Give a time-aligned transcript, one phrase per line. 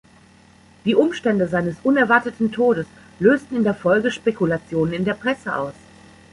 [0.83, 2.87] Die Umstände seines unerwarteten Todes
[3.19, 5.73] lösten in der Folge Spekulationen in der Presse aus.